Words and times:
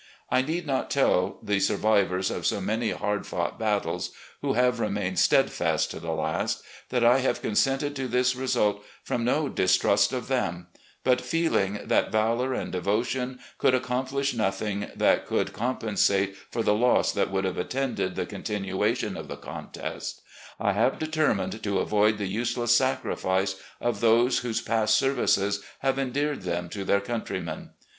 I 0.31 0.41
need 0.41 0.65
not 0.65 0.89
tell 0.89 1.37
the 1.43 1.59
survivors 1.59 2.31
of 2.31 2.47
so 2.47 2.59
many 2.59 2.89
hard 2.89 3.27
fought 3.27 3.59
battles, 3.59 4.09
who 4.41 4.53
have 4.53 4.79
remained 4.79 5.19
steadfast 5.19 5.91
to 5.91 5.99
the 5.99 6.09
last, 6.09 6.63
that 6.89 7.03
I 7.05 7.19
have 7.19 7.43
consented 7.43 7.95
to 7.97 8.07
this 8.07 8.35
result 8.35 8.83
from 9.03 9.23
no 9.23 9.47
distrust 9.47 10.11
of 10.11 10.27
them; 10.27 10.65
but, 11.03 11.21
feeling 11.21 11.81
that 11.85 12.11
valotu" 12.11 12.59
and 12.59 12.71
devotion 12.71 13.37
could 13.59 13.75
accomplish 13.75 14.33
nothing 14.33 14.89
that 14.95 15.27
could 15.27 15.53
compensate 15.53 16.35
for 16.49 16.63
the 16.63 16.73
loss 16.73 17.11
that 17.11 17.29
would 17.29 17.43
have 17.45 17.59
attended 17.59 18.15
the 18.15 18.25
continuation 18.25 19.15
of 19.15 19.27
the 19.27 19.37
contest, 19.37 20.23
I 20.59 20.71
have 20.73 20.97
determined 20.97 21.61
to 21.61 21.77
avoid 21.77 22.17
the 22.17 22.25
useless 22.25 22.75
sacrifice 22.75 23.53
of 23.79 23.99
those 23.99 24.39
whose 24.39 24.61
past 24.61 24.95
services 24.95 25.63
have 25.83 25.99
endeared 25.99 26.41
them 26.41 26.69
to 26.69 26.83
their 26.83 27.01
countrymen. 27.01 27.69